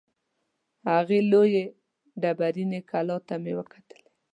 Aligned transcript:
هغې 0.91 1.19
لویې 1.31 1.63
ډبریني 2.21 2.79
کلا 2.89 3.17
ته 3.27 3.35
مې 3.43 3.53
وکتلې. 3.59 4.09